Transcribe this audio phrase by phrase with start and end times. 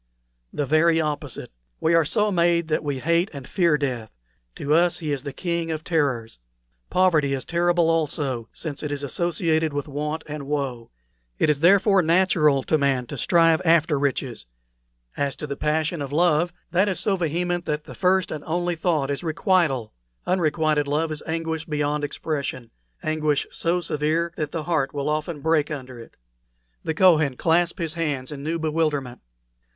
[0.51, 1.51] "The very opposite.
[1.79, 4.09] We are so made that we hate and fear death;
[4.55, 6.39] to us he is the King of Terrors.
[6.89, 10.89] Poverty is terrible also, since it is associated with want and woe;
[11.37, 14.47] it is, therefore, natural to man to strive after riches.
[15.15, 18.75] As to the passion of love, that is so vehement that the first and only
[18.75, 19.93] thought is requital.
[20.25, 22.71] Unrequited love is anguish beyond expression
[23.03, 26.17] anguish so severe that the heart will often break under it."
[26.83, 29.21] The Kohen clasped his hands in new bewilderment.